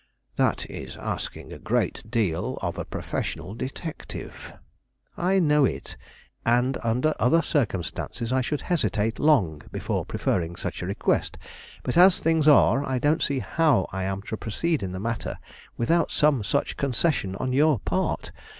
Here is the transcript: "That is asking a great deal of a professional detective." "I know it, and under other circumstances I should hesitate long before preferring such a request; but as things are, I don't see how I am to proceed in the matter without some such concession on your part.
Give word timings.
"That 0.35 0.67
is 0.67 0.97
asking 0.97 1.53
a 1.53 1.59
great 1.59 2.01
deal 2.09 2.57
of 2.63 2.79
a 2.79 2.85
professional 2.85 3.53
detective." 3.53 4.51
"I 5.15 5.37
know 5.37 5.63
it, 5.63 5.95
and 6.43 6.79
under 6.83 7.13
other 7.19 7.43
circumstances 7.43 8.33
I 8.33 8.41
should 8.41 8.61
hesitate 8.61 9.19
long 9.19 9.61
before 9.71 10.03
preferring 10.05 10.55
such 10.55 10.81
a 10.81 10.87
request; 10.87 11.37
but 11.83 11.97
as 11.99 12.19
things 12.19 12.47
are, 12.47 12.83
I 12.83 12.97
don't 12.97 13.21
see 13.21 13.37
how 13.41 13.85
I 13.91 14.05
am 14.05 14.23
to 14.23 14.37
proceed 14.37 14.81
in 14.81 14.91
the 14.91 14.99
matter 14.99 15.37
without 15.77 16.09
some 16.09 16.43
such 16.43 16.77
concession 16.77 17.35
on 17.35 17.53
your 17.53 17.77
part. 17.77 18.31